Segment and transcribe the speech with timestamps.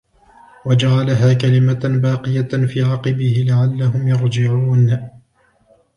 [0.65, 5.09] وجعلها كلمة باقية في عقبه لعلهم يرجعون